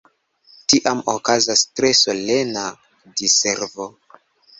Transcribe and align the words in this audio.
Tiam 0.71 1.03
okazas 1.11 1.61
tre 1.79 1.91
solena 1.99 2.63
Diservo. 3.21 3.87